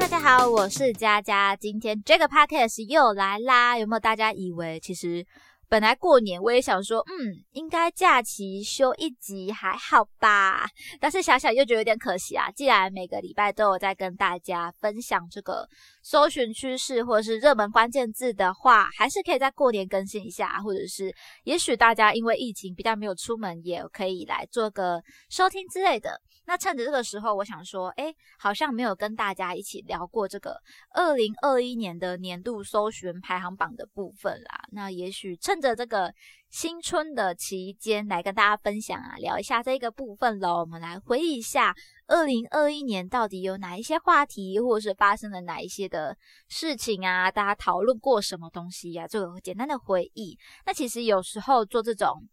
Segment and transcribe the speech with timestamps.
[0.00, 3.76] 大家好，我是佳佳，今天这个 podcast 又来啦。
[3.76, 5.26] 有没有大家以为其实？
[5.68, 10.66] 本来过年我也想说，嗯，应该假期休一集还好吧？
[10.98, 12.50] 但是想想又觉得有点可惜啊。
[12.50, 15.68] 既然每个礼拜都有在跟大家分享这个
[16.02, 21.14] 搜寻趋势或者是热门关键字的话，还是可以在过年更新一下，或者是
[21.44, 26.20] 也许大家因为疫情比较没有出门，也可以来做个收听之类的。
[26.46, 30.60] 那趁着这个时候，我想说，哎，好像没有跟大家一起聊过这个
[30.94, 34.60] 二零二一年的年度搜寻排行榜的部分啦。
[34.72, 36.12] 那也许趁着这个
[36.48, 40.60] 新春的期间，来跟大家分享啊，聊一下这个部分喽。
[40.60, 41.72] 我们来回忆一下
[42.08, 46.16] 二零二一年到底有哪一些话题，或者是发生了哪一些的
[46.48, 47.30] 事情啊？
[47.30, 49.06] 大家讨论过什么东西呀？
[49.06, 50.36] 做个简单的回忆。
[50.66, 52.28] 那其实有时候做这种。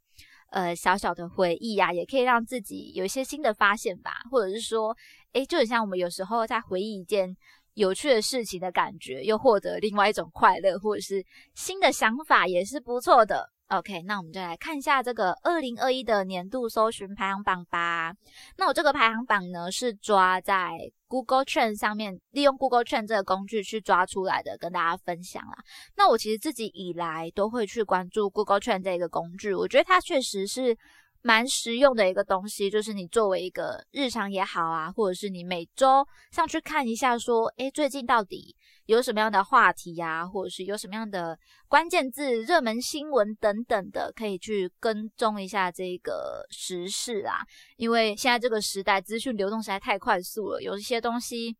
[0.49, 4.95] 呃，小小的回忆啊，也可以让自己有一些新的发现吧，或者是说，
[5.33, 7.35] 诶，就很像我们有时候在回忆一件
[7.73, 11.23] 有趣的事情的感觉，又获得另外一种快乐，或者是
[11.53, 13.49] 新的想法，也是不错的。
[13.69, 18.13] OK，那我们就来看一下这个二零二一的年度搜寻排行榜吧。
[18.57, 25.57] 那我这个排行榜呢，是抓在 Google Trend 上面，利用 Google Trend 这个工具去抓出来的，跟大家分享啦。
[25.97, 30.73] 那我其实自己以来都会去关注 Google Trend 这个工具，我觉得它确实是
[31.21, 38.55] 蛮实用的一个东西，就是你作为一个日常也好啊，或者是你每周上去看一下，说，诶，最近到底。
[38.85, 47.39] 有什么样的话题呀，或者是有什么样的关键字、热门新闻等等的，可以去跟踪一下这个时事啊。
[47.75, 51.57] 因为现在这个时代，资讯流动实在太快速了，有一些东西。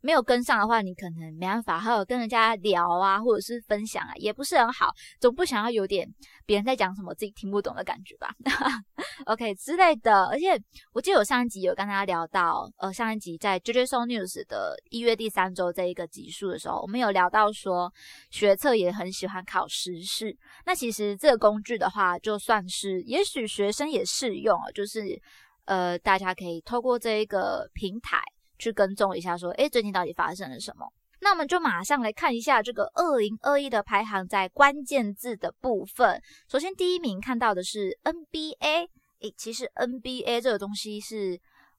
[0.00, 4.92] 没有跟上的话，你可能没办法还有跟人家聊啊，或者是分享啊，也不是很好。
[5.20, 6.08] 总不想要有点
[6.46, 8.34] 别人在讲什么自己听不懂的感觉吧？
[9.26, 10.26] OK 之类的。
[10.26, 10.60] 而且
[10.92, 17.92] 我记得我上一集有跟大家聊到，呃，上一集在 j j s o News 的一月第三周这一个集数的时候，我们有聊到说
[18.30, 20.36] 学测也很喜欢考时事。
[20.64, 25.20] 那其实这个工具的话，就算是也许学生也适用，就是
[25.64, 28.22] 呃，大家可以透过这一个平台。
[28.58, 30.86] 去跟踪一下，说，哎，最近到底发生了什么？
[31.20, 36.22] 那我们就马上来看一下这个二零二一的排行，在关键字的部分。
[36.48, 38.88] 首先，第一名看到的是 NBA，
[39.20, 41.36] 诶，其实 NBA 这个东西是，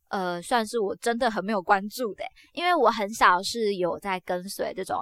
[0.09, 5.01] 呃，算是我真的很没有关注的，因为我很少是有在跟随这种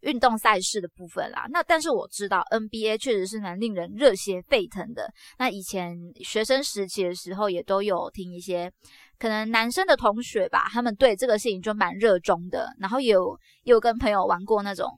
[0.00, 1.46] 运动赛事的部分啦。
[1.50, 5.12] 那但是我知道 NBA 确实是蛮令人热血沸腾的。
[5.38, 8.72] 那以前学生时期的时候，也都有听一些。
[9.18, 14.88] 可能男生的同学吧，他们对这个事情就蛮热衷的，然后有有跟朋友玩过那种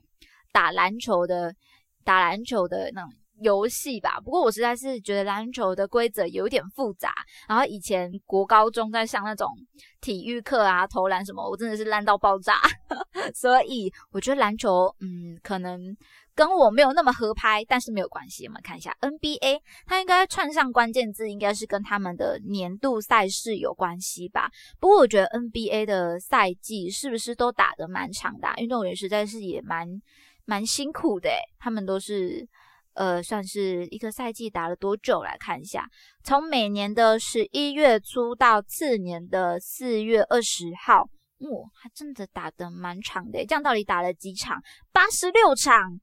[0.51, 1.53] 打篮球的
[2.03, 3.11] 打篮球的那种
[3.41, 4.19] 游戏吧。
[4.19, 7.13] 不过我实在是觉得篮球的规则有点复杂，
[7.47, 9.47] 然后以前国高中在上那种
[10.01, 12.55] 体育课啊，投篮什么，我真的是烂到爆炸，
[13.33, 15.95] 所以我觉得篮球，嗯，可能。
[16.37, 18.45] 跟我没有那么合拍，但是没有关系。
[18.45, 24.51] 我们看一下 NBA，它应该串上关键字，应该是跟他们的年度赛事有关系吧。
[24.79, 28.47] 不过我觉得 NBA 的赛季是不是都打得蛮长的？
[28.57, 29.87] 运动员实在是也蛮
[30.45, 32.47] 蛮辛苦的，他们都是
[32.93, 35.23] 呃，算是一个赛季打了多久？
[35.23, 35.89] 来看一下，
[36.23, 43.43] 从每年的十一月初到次年的四月二十号，哇，还真的打得蛮长的。
[43.43, 44.61] 这样到底打了几场？
[44.91, 45.99] 八十六场。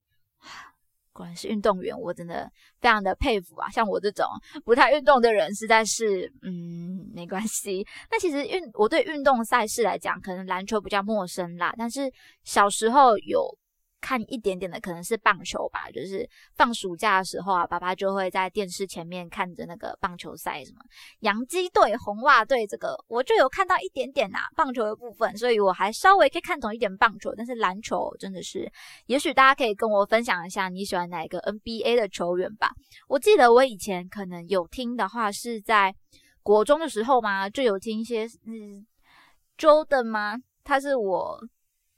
[1.13, 2.51] 果然是运动员，我真的
[2.81, 3.71] 非常的佩服啊！
[3.71, 4.27] 像我这种
[4.65, 7.87] 不太运动的人，实在是，嗯，没关系。
[8.11, 12.13] 那其实运我对运动赛事来讲，可能篮球比较陌生啦，但是
[12.43, 13.57] 小时候有。
[14.05, 20.81] 看一点点的可能是棒球吧，就是放暑假的时候啊，爸爸就会在电视前面看着那个棒球赛，什么
[21.21, 28.71] 洋基队、红袜队，这个我就有看到一点点呐，棒球的部分，所以我还稍微可以看懂一点棒球，但是篮球真的是，
[29.07, 32.71] 也许大家可以跟我分享一下你喜欢哪一个 NBA 的球员吧。
[33.09, 35.95] 我记得我以前可能有听的话是在
[36.43, 38.87] 国中的时候嘛，就有听一些嗯
[39.57, 40.37] ，Jordan 吗？
[40.63, 41.41] 他是我。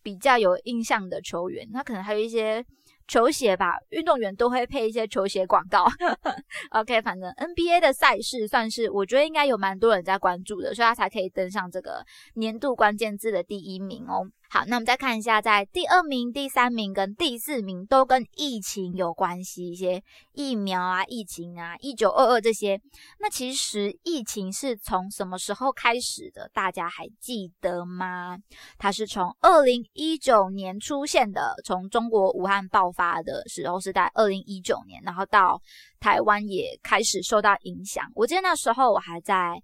[0.07, 2.65] 比较有印象的球员，他可能还有一些
[3.09, 5.85] 球鞋吧，运动员都会配一些球鞋广告。
[6.71, 12.05] OK，反正 NBA 的赛事算是我觉得应该有蛮多人在关注的，所以他才可以登上这个
[12.35, 14.23] 年度关键字的第一名哦。
[14.49, 20.01] 好，那我们再看一下，在第二名、第三名跟第四名都跟疫情有关系，一些
[20.35, 22.81] 疫苗啊、疫情啊、一九二二这些。
[23.19, 26.49] 那其实疫情是从什么时候开始的？
[26.55, 28.39] 大家还记得吗？
[28.79, 35.61] 它是从二零一九年出现的，从中国武汉爆发的时候是在二零一九年，然后到
[35.99, 38.09] 台湾也开始受到影响。
[38.15, 39.61] 我记得那时候我还在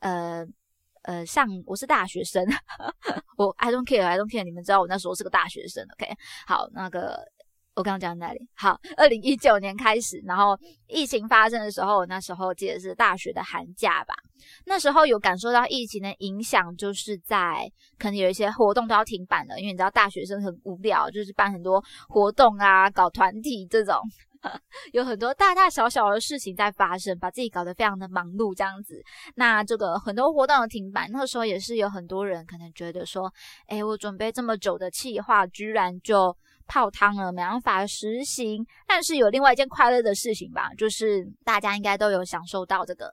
[0.00, 0.46] 呃。
[1.02, 2.44] 呃，上我是大学生，
[3.36, 6.12] 我 I don't care，I don't care，你们知道我那时候是个大学生，OK？
[6.46, 7.18] 好，那个
[7.74, 8.40] 我刚刚讲哪里？
[8.54, 10.58] 好，二零一九年开始，然后
[10.88, 14.14] 疫情发生的时候，那时候记得是大学的寒假吧，
[14.66, 23.96] 那时候有感受到疫情的影响，就是在可能有一些活动都要停摆了，因为你知道大学生很无聊，就是办很多活动啊，搞团体这种。
[24.92, 29.00] 有很多大大小小的事情在发生，把自己搞得非常的忙碌，这样子。
[29.36, 33.32] 那这个很多活动的停摆，那时候也是有很多人可能觉得说，
[33.68, 36.36] 哎，我准备这么久的计划，居然就
[36.66, 38.64] 泡汤了，没办法实行。
[38.86, 43.12] 但是有另外一件快乐的事情吧，就是大家应该都有享受到这个，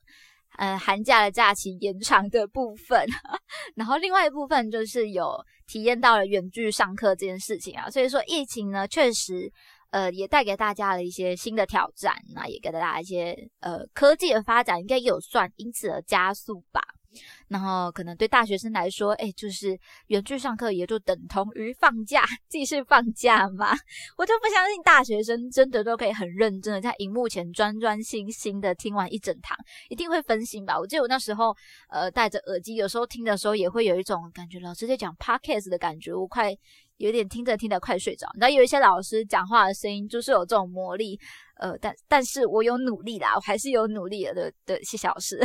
[0.57, 3.05] 呃，寒假的假期延长的部分。
[3.75, 5.37] 然后另外一部分就是有
[5.67, 7.89] 体验到了远距上课这件事情啊。
[7.89, 9.51] 所以说疫情呢，确实。
[9.91, 16.79] 呃，也带给大家了一些新的挑战，那也给大家一些呃科技的发展，应该有算因此而加速吧。
[17.47, 23.71] 然后可能对大学生来说，哎，就是远距上课也就等同于放假，继续放假嘛。
[24.17, 29.57] 我就不相信大学生真的都可以很认真的在荧幕前专专心心的听完一整堂，
[29.89, 30.77] 一定会分心吧。
[30.79, 31.55] 我记得我那时候
[31.89, 36.55] 呃戴着耳机，有时候听的时候也会有一种感觉，老师在讲 podcast 的感觉，我快。
[36.99, 41.17] 有点听着听着快睡着，然后有一些老师讲话的声音就是有这种魔力，
[41.55, 45.39] 呃，但但是我有努力啦，我还是有努力的的谢老师。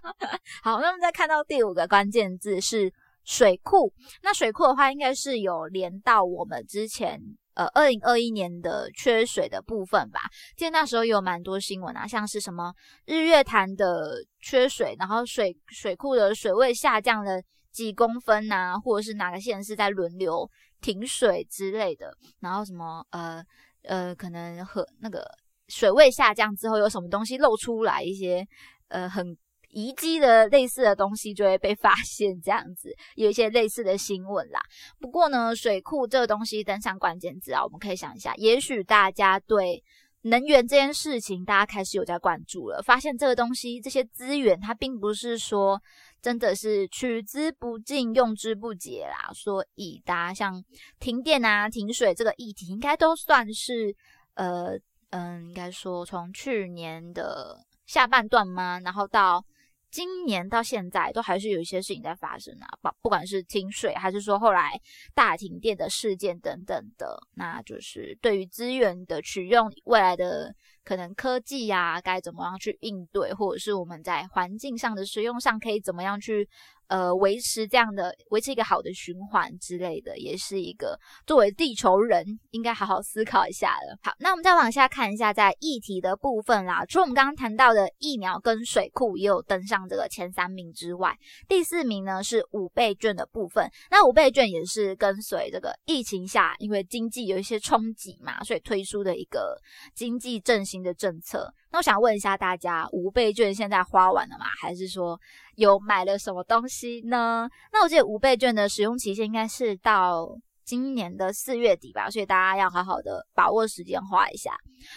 [0.62, 2.92] 好，那么再看到第五个关键字是
[3.24, 3.90] 水库，
[4.22, 7.18] 那水库的话应该是有连到我们之前
[7.54, 10.20] 呃二零二一年的缺水的部分吧？
[10.58, 12.70] 记得那时候有蛮多新闻啊，像是什么
[13.06, 17.40] 日月潭的缺水，然后水水库的水位下降了
[17.72, 20.46] 几公分啊，或者是哪个县市在轮流。
[20.80, 23.44] 停水之类的，然后什么呃
[23.82, 25.24] 呃，可能和那个
[25.68, 28.46] 水位下降之后，有什么东西露出来，一些
[28.88, 29.36] 呃很
[29.70, 34.60] 遗迹的类似的东西就会被发现，这样子有一些类似的新闻啦。
[34.98, 39.82] 不过呢，水库这个东西登上关键字啊，我们可以想一下，也许大家对
[40.22, 45.80] 能源这件事情，大家开始有在关注了，发现这个东西这些资源，它并不是说。
[46.20, 49.32] 真的是取之不尽，用之不竭啦。
[49.32, 50.60] 所以大家像
[50.98, 53.94] 停电啊、停水这个议题，应该都算是
[54.34, 54.76] 呃
[55.10, 57.56] 嗯，应该说从去年的
[57.86, 58.80] 下半段吗？
[58.80, 59.42] 然后到
[59.90, 62.66] 今年到现在，都还是有一些事情在发生啊。
[62.80, 64.72] 不不管是停水，还是说后来
[65.14, 70.54] 大停电的事件等等的，那就是对于资源的取用，未来的。
[70.84, 76.48] 可能科技呀，该怎么样去应对，或者是我们在环境上的使用上，可以怎么样去？
[76.88, 83.98] 呃，维持这样的维持一个好的循环之类的，也是一个作为地球人应该好好思考一下的。
[84.02, 91.14] 好，那我们再往下看一下，在议题的部分啦，除了我们刚刚谈到的疫苗跟水库也有登上这个前三名之外，
[91.46, 93.70] 第四名呢是五倍券的部分。
[93.90, 99.60] 那五倍券也是跟随这个疫情下，因为经济有一些冲击嘛，所以推出的一个
[99.94, 101.52] 经济振兴的政策。
[101.70, 104.46] 那我想问一下大家，五倍券现在花完了吗？
[104.62, 105.20] 还是说？
[105.58, 107.48] 有买了什么东西呢？
[107.72, 110.28] 那我记得五倍券的使用期限应该是到
[110.64, 114.52] 今年的四月底吧，所以大家要好好的把握时间花一下。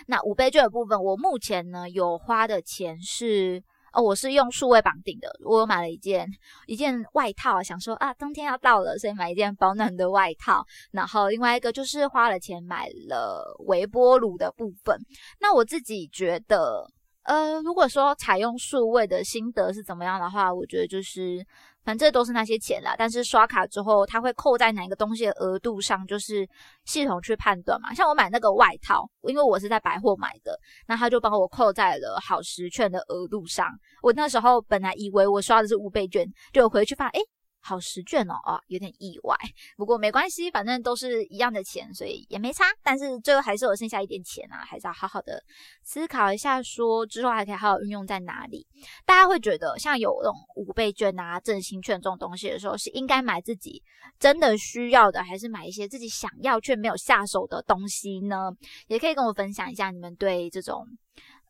[0.06, 6.28] 那五倍券的部分，我目前呢有花的钱是哦，我是用数位绑定的，我买了一件
[6.68, 10.64] 一件外套，想说啊冬天要到了，所以买一件保暖的外套。
[10.92, 14.96] 然后另外一个就是花了钱买了微波炉的部分。
[15.40, 16.88] 那我自己觉得。
[17.24, 21.46] 呃，如果说采用数位的心得是怎么样的话，我觉得就是
[21.84, 22.96] 反正都是那些钱啦。
[22.98, 26.48] 但是刷卡之后，它会扣在哪个东西的额度上，就是
[26.86, 27.94] 系统去判断嘛。
[27.94, 33.68] 像我买那个外套，因为我是在百货买的，那他就帮我扣在了好时券的额度上。
[34.02, 37.41] 我那时候本来以为我刷的是五倍券，就回去发现，哎。
[37.62, 39.36] 好十卷哦，啊，有点意外，
[39.78, 42.66] 不过没关系，反正都是一样的钱，所以也没差。
[42.84, 45.42] 但是最后还是有剩下一点钱啊，还是要好好的
[45.84, 48.66] 思考一下，说之后还可以好好运用在哪里。
[49.06, 53.82] 大家会觉得像有那种五倍券啊、振兴券这种东西的时候，是应该买自己
[54.20, 58.52] 真的需要的，还是买一些自己想要却没有下手的东西呢？
[58.88, 60.86] 也可以跟我分享一下你们对这种。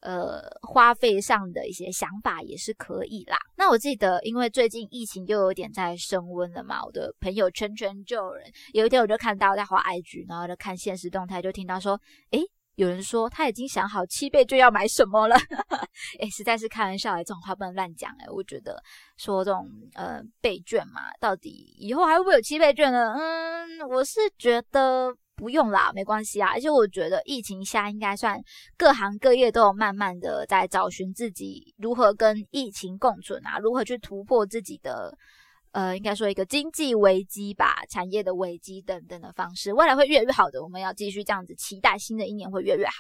[0.02, 3.38] 呃，花费上的一些想法也是可以啦。
[3.56, 8.52] 那我记得，因为最近疫情又有点在升温了嘛，我的朋友圈圈就有人。
[8.74, 12.00] 有一天我就看到在滑 IG，然后就看现实动态，就听到说，
[12.32, 12.42] 诶，
[12.76, 15.36] 有人说他已经想好七倍就要买什么了。
[16.20, 18.82] 诶，实在是开玩笑诶，这种话不能乱讲诶，我觉得
[19.18, 23.14] 说这种呃倍券嘛，到底以后还会不会有七倍券呢？
[23.14, 25.16] 嗯，我是觉得。
[25.42, 26.50] 不用啦，没关系啊。
[26.50, 28.40] 而且我觉得疫情下应该算
[28.78, 35.18] 各行各业都有慢慢的在找寻自己如何跟疫情共存啊，如何去突破自己的
[35.72, 40.62] 呃，应该说一个经济危机吧，产业的危机等等的方式，未来会越来越好的。
[40.62, 42.94] 我们要继续这样子期待，新的一年会越来越好。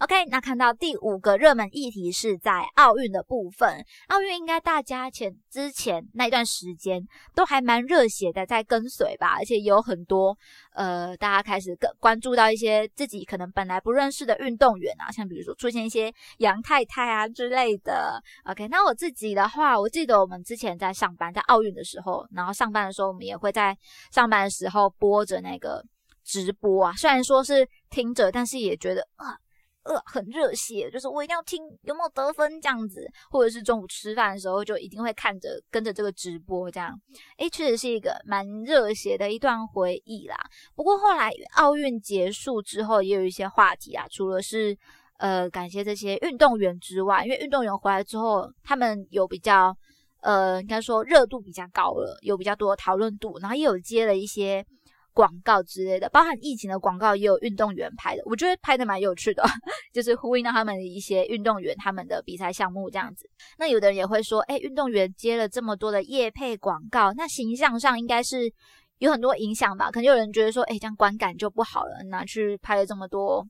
[0.00, 3.84] OK，那看到第五个热门议题是在奥运的部分。
[4.08, 10.36] 奥运应该大家前之前那段时间都还蛮热血的，在跟随吧，而且有很多
[10.72, 18.22] 呃，大家开始更关注到一些自己可能本来不认识的运动员啊，像比如说出现一些杨太太啊之类的。
[18.44, 23.76] OK，那我自己的话，我记得我们之前在上班，在奥运的时候，然后上班的时候，我们也会在
[24.10, 25.84] 上班的时候播着那个
[26.24, 29.28] 直播啊，虽然说是听着，但是也觉得啊。
[29.28, 29.38] 呃，
[29.84, 36.92] 呃很热血，就是我一定要听有没有得分这样子，或者是中午吃饭的时候就一定会看着跟着这个直播这样，
[37.38, 40.36] 诶，确实是一个蛮热血的一段回忆啦。
[40.74, 44.76] 不过后来奥运结束之后，也有一些话题啊，除了是
[45.18, 49.76] 呃感谢这些运动员之外，因为运动员回来之后，他们有比较
[50.20, 54.64] 呃应该说热度比较高了，有比较多的讨论度，然后也有接了一些。
[55.12, 59.42] 广告之类的，包含疫情的广告，也有运动员拍的，我觉得拍的蛮有趣的，
[59.92, 63.28] 就是呼应到他们的一些运动员他们的比赛项目这样子。
[63.58, 68.52] 那有的人也会说，哎，运动员接了这么多的业配广告，那形象上应该是
[68.98, 69.90] 有很多影响吧？
[69.90, 73.46] 可能有人觉得说，哎，这样观感就不好了，拿去拍了这么多。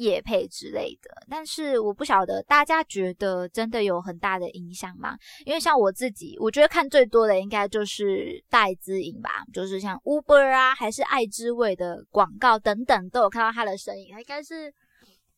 [0.00, 5.14] 叶配之类的，但是我不晓得大家觉得真的有很大的影响吗？
[5.44, 14.08] 因为像我自己，我觉得看最多的应该就是戴资颖吧，就是像 Uber 啊，还是爱之味的广告等等，都有看到他的身影。
[14.12, 14.72] 他应该是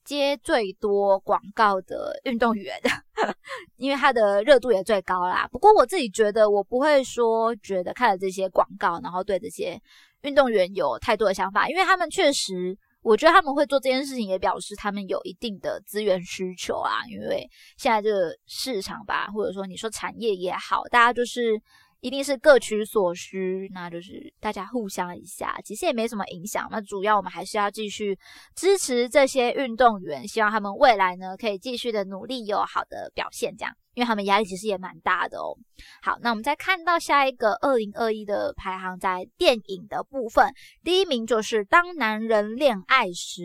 [0.04, 2.80] 接最多广告的运动员，
[3.76, 5.48] 因为他的热度也最高啦。
[5.50, 9.76] 不过我自己觉得，我不会说觉得看了这些广告，然后对这些
[10.20, 12.78] 运动员有太多的想法，因为他们确实。
[13.02, 17.04] 我觉得他们会做这件事情，也表示他们有一定的资源需求啊。
[17.10, 21.60] 因为现在这个市场吧，或者说你说产业也好，大家就是
[22.02, 26.68] 一定是各取所需，那就是大家互相一下，其实也没什么影响。
[26.68, 28.18] 那主要我们还是要继续
[28.56, 33.72] 支持这些运动员，希望他们未来呢可以继续的努力，有好的表现，这样。
[33.94, 35.54] 因为他们压力其实也蛮大的哦。
[36.00, 40.50] 好，那我们再看到下一个二零二一的排行，在电影的部分，
[40.82, 43.42] 第一名就是《当男人恋爱时》。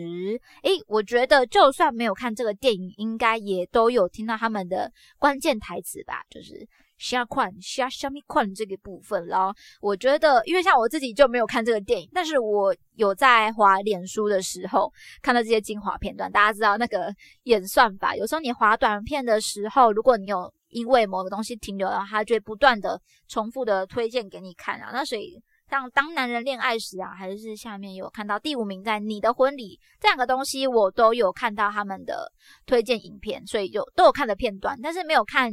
[0.62, 6.66] 诶，我觉得就算没有看这个电影，应该也都有听到他们的关键台词吧，就是。
[6.98, 16.30] 虾款虾虾米款这个部分，然后我觉得，因为像我自己就没有看这个电影，但是我有在滑脸书的时候看到这些精华片段。
[16.30, 17.14] 大家知道那个
[17.44, 24.90] 演算法，有时候你滑短片的时候，如果你有因为某个东西停留，然后它就会不断的重复的推荐给你看啊。
[24.92, 25.40] 那所以
[25.70, 32.30] 像当男人恋爱时啊，还是下面有看到第五名在你的婚礼这两个东西，我都有看到他们的
[32.66, 35.50] 推荐影片，所以就都有看的片段，但是没有看。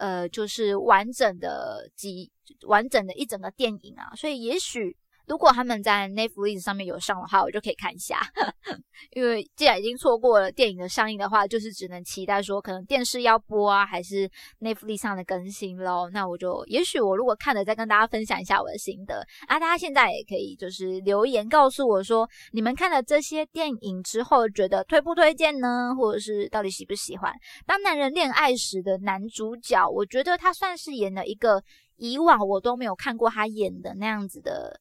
[0.00, 2.32] 呃，就是完整的几
[2.66, 4.96] 完整的一整个电影啊，所以也许。
[5.30, 8.20] 如果他们在 Netflix 上面有上的话，我就可以看一下。
[9.14, 16.10] 因为既然已经错过了电影的上映的话，就是只能期待说可能电视要播啊，还是 Netflix 上的更新喽。
[16.12, 19.60] 那我就也许我如果看了，再跟大家分享一下我的心得啊。
[19.60, 25.94] 大家现在也可以就是留言告诉我说，你们看了这些电影之后，觉得推不推荐呢？
[25.96, 27.32] 或者是到底喜不喜欢？
[27.66, 31.62] 当男人恋爱时的男主角，我觉得他算是演了一个
[31.98, 34.80] 以往我都没有看过他演的那样子的。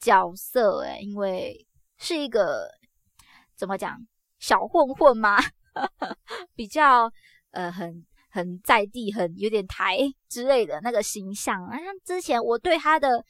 [0.00, 1.66] 角色诶，因为
[1.98, 2.68] 是一个
[3.54, 3.96] 怎么讲
[4.38, 5.36] 小混混吗？
[6.56, 7.10] 比较
[7.50, 11.78] 呃很很在地，很有点台之类的那个形象啊。
[11.78, 13.24] 像之前我对他的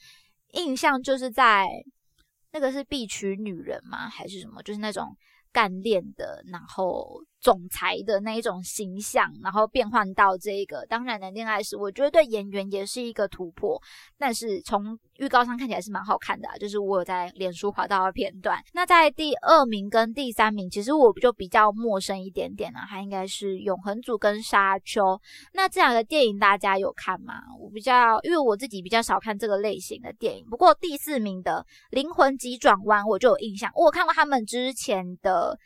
[0.53, 1.67] 印象就是在
[2.53, 4.09] 那个是必娶女人吗？
[4.09, 4.63] 还是什么？
[4.63, 5.17] 就是那种
[5.53, 7.21] 干练的，然后。
[7.41, 13.81] 总裁的那一种形象，然后变换到这个当然的恋爱时，我觉得对演员也是一个突破。
[14.19, 18.63] 但是从预告上看起来是蛮好看的，就是我有在脸书滑到的片段。
[18.75, 25.03] 那在第二名跟第三名，其实我就比较陌生一点点了，它应该是《永恒族》跟《沙丘》。
[25.55, 27.35] 那这两个电影大家有看吗？
[27.59, 30.45] 我比较，因为我自己比较少看这个类型的电影。
[30.45, 31.65] 不过第四名的
[31.97, 35.59] 《灵魂急转弯》我就有印象，我看过他们之前的。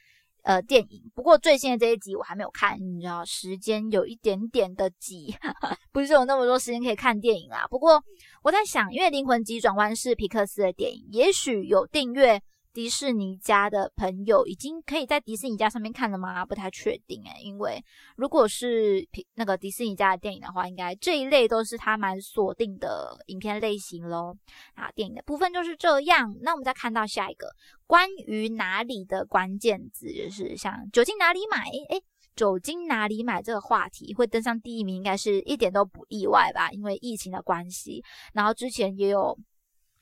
[0.44, 5.34] 呃，电影不过最新的这一集我还没有看，你知道时间有一点点的挤，
[5.90, 7.66] 不是有那么多时间可以看电影啊。
[7.68, 8.02] 不过
[8.42, 12.40] 我在想，因为《灵魂急转弯》是皮克斯的电影，也许有订阅
[12.74, 16.44] 迪士尼家的朋友已经可以在迪士尼家上面看了吗？
[16.44, 17.80] 不太确定诶，因为
[18.16, 24.36] 如果是那个迪士尼家的电影的话，应该这一类都是他蛮锁定的影片类型喽。
[24.74, 26.36] 啊，电影的部分就是这样。
[26.42, 27.46] 那我们再看到下一个
[27.86, 31.66] 关于哪里的关键字，就是像酒精哪里买？
[31.90, 32.02] 诶，
[32.34, 36.72] 酒精哪里买这个话题会登上第一名，应该是一点都不意外吧？
[36.72, 38.02] 因为疫情的关系，
[38.32, 39.38] 然后之前也有。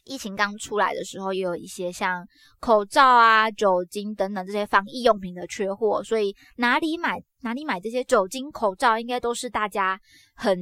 [0.05, 2.27] 疫情刚出来的时候，也有一些像
[2.59, 10.01] 口罩啊、酒精等等这些防疫用品的缺货，所以哪里买哪里买这些酒精、口罩，应该都是大家
[10.35, 10.59] 很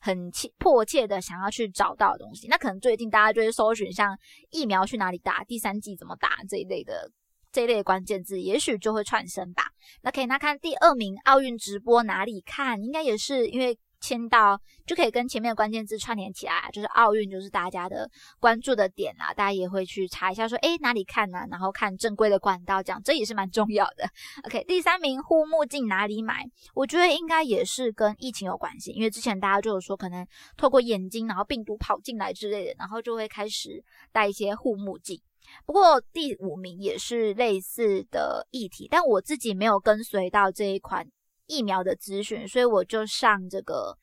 [0.00, 2.48] 很切迫切的想要去找到的东西。
[2.48, 4.18] 那可能最近大家就会搜寻像
[4.50, 7.08] 疫苗去哪里打、第三季怎么打这一类的
[7.52, 9.64] 这一类关键字，也许就会串生吧。
[10.02, 12.82] 那可以那看第二名，奥运直播哪里看？
[12.82, 13.78] 应该也是因为。
[14.04, 18.06] 签到就可以跟前面的关键字串联起来，就是奥运，就是大家的
[18.38, 21.38] 关注的点啊，大家也会去查一下，说哎哪里看呢？
[21.50, 24.06] 然后看正规的管道，这样这也是蛮重要的。
[24.44, 26.44] OK，第三名护目镜哪里买？
[26.74, 30.26] 我觉得应该也是跟疫情有关系，因为之前大家就有说可能
[30.58, 33.82] 透过眼睛，然后病毒跑进来之类的，然后就会开始
[34.12, 35.18] 戴一些护目镜。
[35.64, 41.06] 不过第五名也是类似的议题，但我自己没有跟随到这一款。
[41.46, 43.96] 疫苗的资讯，所以我就上这个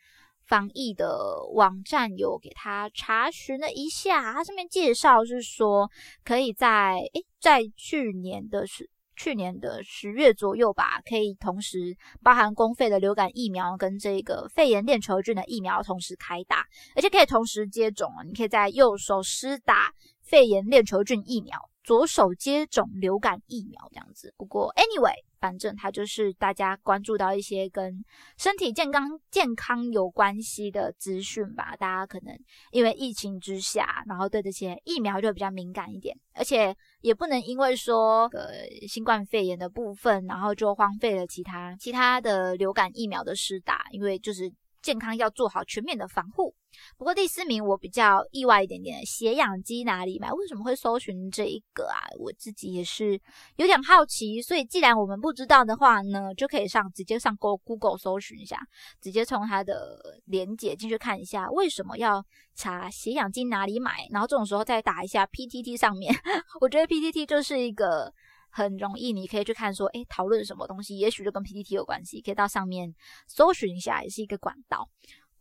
[0.45, 4.33] 防疫的网站，有给他查询了一下。
[4.33, 5.89] 它上面介绍是说，
[6.23, 21.70] 可以在诶，在去年的十去年的十月左右吧，可以同时包含公费的流感疫苗跟这个肺炎链球菌的疫苗同时开打，而且可以同时接种你可以在右手施打肺炎链球菌疫苗。
[21.83, 28.05] 左手接种流感疫苗这样子，不过 anyway，反正它就是大家关注到一些跟
[28.37, 31.75] 身体健康健康有关系的资讯吧。
[31.75, 32.37] 大家可能
[32.71, 38.51] 因为疫情之下，然后对这些疫苗就比较敏感一点，而且也不能因为说呃
[38.87, 44.51] 新冠肺炎的部分，然后就荒废了其他其他的流感疫苗的施打，因为就是
[44.83, 46.53] 健康要做好全面的防护。
[46.97, 50.31] 不过第四名我比较意外一点点，血氧机哪里买？
[50.31, 51.97] 为什么会搜寻这一个啊？
[52.19, 53.19] 我自己也是
[53.55, 54.41] 有点好奇。
[54.41, 58.57] 所以既然我们不知道的话呢，就可以上直接上 Go Google 搜寻一下，
[58.99, 64.07] 直接从它的连接进去看一下，为什么要查血氧机哪里买？
[64.11, 66.13] 然后这种时候再打一下 PTT 上面，
[66.61, 68.13] 我觉得 PTT 就是一个
[68.49, 72.93] 很容易你可以去看说，诶，讨论什么东西，也许就跟 PTT 有关系，可以到上面
[73.27, 74.89] 搜寻一下，也是一个管道。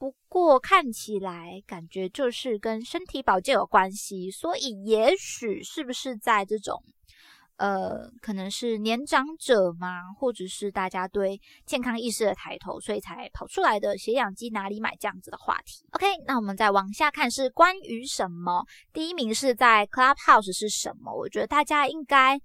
[0.00, 6.82] 不过看起来感觉就是跟身体保健有关系，所以也许是不是在这种，
[7.56, 15.84] 呃，可能是年长者嘛，或者是大家对健康意识的抬头，所以才跑出来的血氧机哪里买这样子的话题。
[15.90, 18.64] OK，那我们再往下看是关于什么？
[18.94, 21.12] 第一名是在 Clubhouse 是什么？
[21.14, 22.40] 我觉得大家应该。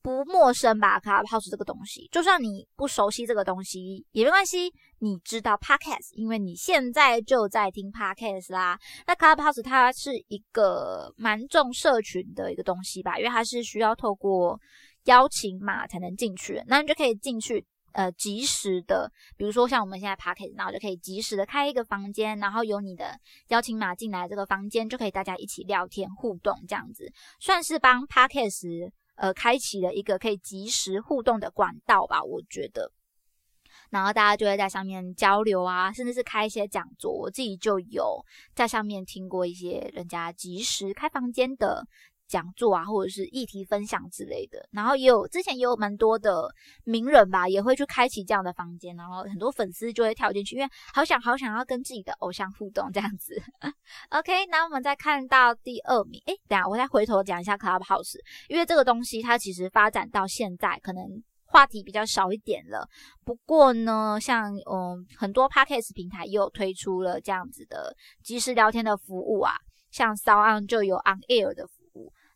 [0.00, 4.72] 不陌生吧？Clubhouse 这个东西，就算你不熟悉这个东西也没关系。
[5.00, 8.78] 你知道 Podcast，因为你现在就在听 Podcast 啦。
[9.06, 14.58] 那 Clubhouse 它是一个蛮重社群的一个东西吧，因为它是需要透过
[15.04, 16.62] 邀请码才能进去。
[16.66, 23.16] 那你就可以进去，呃，及时的，比如说像我们现在 Podcast，然后就可以及时的开一个房间，然后有你的
[23.48, 28.90] 邀请码进来这个房间，就可以大家一起聊天互动，这样子算是帮 Podcast。
[29.18, 32.92] 呃，开启了一个可以及时互动的管道吧，我觉得。
[33.90, 37.12] 然后大家就会在上面交流啊，甚至是开一些讲座。
[37.12, 41.86] 我自己就有在上面听过一些人家及时开房间的。
[42.28, 46.48] 讲座啊，或者是议题分享之类的，然后也有之前也有蛮多的
[46.84, 53.34] 名人吧，也会去开启这样的房间，然后很多粉丝就会跳进去，因为好想好想要跟自己的偶像互动这样子。
[54.10, 61.02] OK，那我们再看到第二名，诶，等下我再回头讲一下 Clubhouse，因为这个东西它其实发展到现在可能
[61.46, 62.86] 话题比较少一点了。
[63.24, 69.54] 不过呢，像嗯很多 Podcast 平台也有推出了这样子的即时聊天的服务啊，
[69.90, 71.66] 像 s o u n 就有 On Air 的。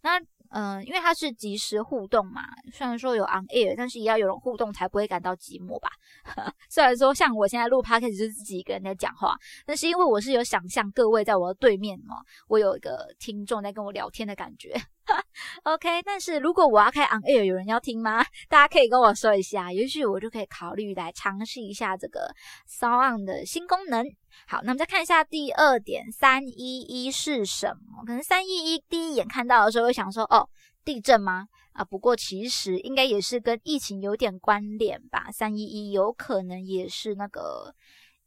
[0.03, 0.21] 那
[0.55, 5.88] 嗯，因为它是即时互动嘛，虽然说有 on air，但是也要有人互动才不会感到寂寞吧。
[6.69, 9.35] 虽然说像我现在录 podcast 就是自己一个人在讲话，
[9.65, 14.75] 但是因为我是有想象各位在我的对面哦，我有一个听众在跟我聊天的感觉。
[15.64, 18.25] OK，但是如果我要开 on air，有人要听吗？
[18.48, 22.35] 大家可以跟我说一下，也许我就可以考虑来尝试一下这个
[22.66, 24.05] s o n 的新功能。
[24.46, 28.05] 好，那我们再看一下第二点，三一一是什么？
[28.07, 30.48] 可能三一一第一眼看到的时候会想说，哦，
[30.85, 31.46] 地震吗？
[31.72, 35.31] 啊，不过其实应该也是跟疫情有点关联吧。
[35.31, 37.75] 三一一有可能也是那个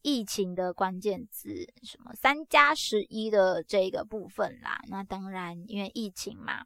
[0.01, 1.49] 疫情的关键字，
[1.83, 4.79] 什么三加十一的这个部分啦。
[4.87, 6.65] 那当然，因为疫情嘛，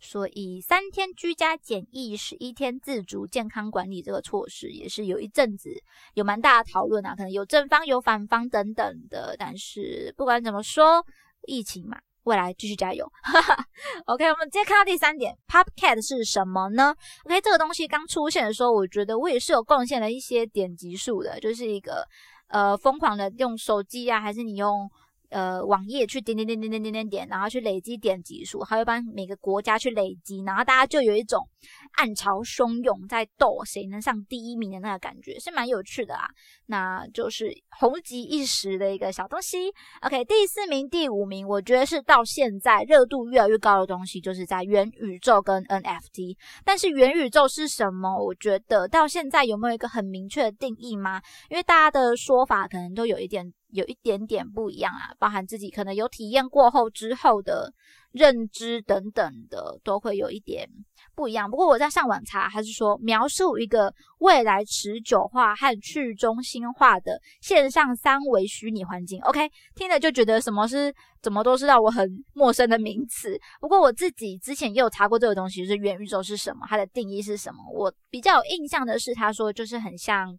[0.00, 5.70] 所以三天居家检疫、十一天自主健康管理这个措施，也是有一阵子
[6.14, 9.36] 有蛮大的讨论啊，可能有正方有反方等等的。
[9.38, 11.04] 但是不管怎么说，
[11.46, 11.98] 疫情嘛。
[12.24, 13.10] 未来继续加油。
[13.22, 13.64] 哈 哈
[14.04, 22.06] OK，我们直接看到第三点，Popcat 是什么呢？OK，这个东西刚出现的时候，我觉得我也是有贡献了一些点击数的，就是一个
[22.48, 24.88] 呃疯狂的用手机啊，还是你用。
[25.30, 31.48] 呃，网页去点点点点点点点点，然后去累积点击数，还会帮每个国家去累积，然后大家就有一种
[31.92, 36.28] 暗潮汹涌在斗谁能上第一名的那个感觉，是蛮有趣的啦。
[36.66, 39.72] 那就是红极一时的一个小东西。
[40.02, 46.36] OK，第四名、第五名，我觉得是到现在热度越来越高的东西，就是在元宇宙跟 NFT。
[46.64, 48.16] 但是元宇宙是什么？
[48.24, 51.22] 我觉得到现在有没有一个很明确的定义吗？
[51.48, 53.52] 因为大家的说法可能都有一点。
[53.72, 57.72] 有一点点不一样啊，包含自己可能有体验过后之后的
[58.12, 60.68] 认知等等的，都会有一点
[61.14, 61.50] 不一样。
[61.50, 69.20] 不过我在上网查，还是说描述一个未来持久化和去中心化的线上三维虚拟环境。
[69.22, 73.38] OK，听了就觉得什么是怎么都是让我很陌生的名词。
[73.60, 77.58] 不过我自己之前也有查过这个东西，是元宇宙是什么，它的定义是什么。
[77.72, 80.36] 我比较有印象的是，他说就是很像。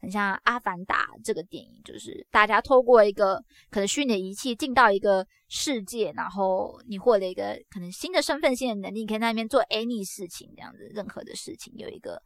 [0.00, 3.36] 很像《阿凡达》这个电影，就是大家透过一个
[3.70, 12.20] 可能虚拟的仪器进到一个世界，然后你获得一个可能新的身份、新的能力，可以在那边做 any 事情，这样子任何的事情，有一个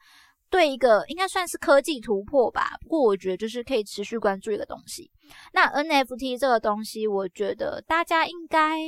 [0.49, 2.77] 对一个应该算是科技突破吧。
[2.81, 5.11] 不过我觉得就是可以持续关注一个东西。
[5.53, 8.79] 那 NFT 这个东西，我觉得大家应该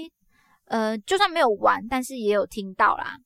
[0.67, 3.17] 呃就算没有玩，但是也有听到啦。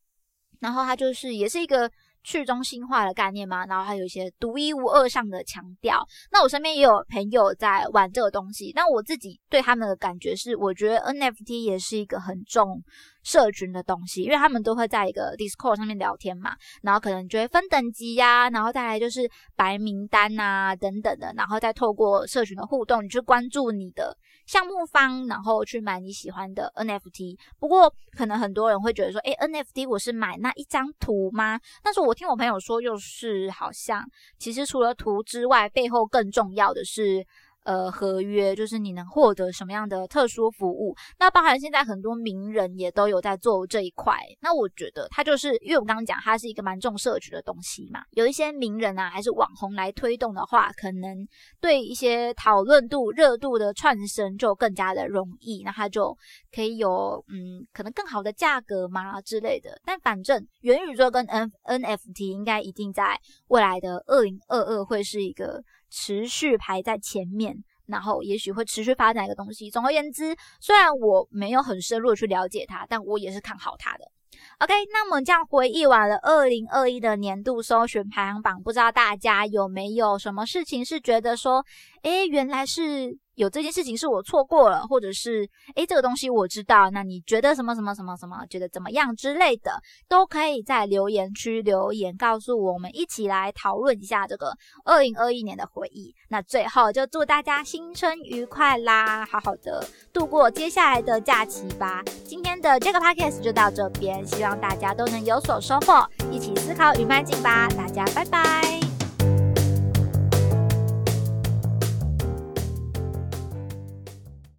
[0.61, 1.91] 然后它就是也是一个。
[2.23, 6.07] 去中心化的概念吗，然后还有一些独一无二上的强调。
[6.31, 12.83] 那我身边也有朋友在玩这个东西，那我自己对他们的感觉是，我觉得 NFT 也是一个很重。
[13.23, 27.37] 社群的东西，因为他们都会在一个 Discord 上面聊天嘛，然后可能就会分等级呀，然后再来就是白名单啊等等的，然后再透过社群的互动，你去关注你的项目方，然后去买你喜欢的 NFT。
[27.59, 31.61] 不过可能很多人会觉得说，诶 n f t 我是买那一张图吗？
[31.83, 34.05] 但是我听我朋友说，又是好像
[34.39, 37.27] 其实除了图之外，背后更重要的是。
[37.65, 40.97] 呃，合约就是你能获得什么样的特殊服务？
[41.19, 44.17] 那包含现在很多名人也都有在做这一块。
[44.41, 51.27] 那我觉得它就是，因为我刚刚讲它是一个蛮重社区的东西嘛，有一些名人啊，还是网红来推动的话，可能
[51.61, 55.63] 对一些讨论度、热度的串升就更加的容易。
[55.63, 56.17] 那它就
[56.55, 59.79] 可以有嗯，可能更好的价格嘛之类的。
[59.85, 65.63] 但反正元宇宙跟 N NFT 应该一定在未来的二零二二会是一个。
[65.91, 69.71] 持续排在前面，然后也许会持续发展一个东西。
[69.71, 74.05] 总而言之，虽然我没有很深入去了解它，但我也是看好它的。
[74.61, 81.65] OK，那么这样回忆完了二零二一的年度搜寻排行榜，不知道大家有没有什么事情是觉得说，
[82.03, 83.19] 诶，原来是。
[83.41, 89.73] 有这件事情是我错过了，或者是诶这个东西我知道，那你觉得什么什么什么什么，觉得怎么样之类的，
[90.07, 94.53] 都可以在留言区留言告诉我们，一起来讨论一下这个
[94.85, 96.15] 二零二一年的回忆。
[96.29, 102.03] 那最后就祝大家新春愉快啦，好好的度过接下来的假期吧。
[102.27, 107.67] 今天的这个 podcast 就到这边，希望大家都能有所收获，一起思考与迈进吧。
[107.71, 108.90] 大家拜拜。